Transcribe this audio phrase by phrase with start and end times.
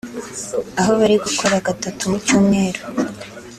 [0.79, 2.81] aho bari gukora gatatu mu cyumweru